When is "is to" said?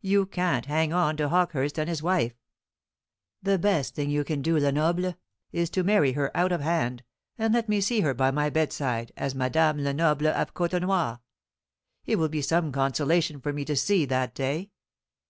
5.52-5.84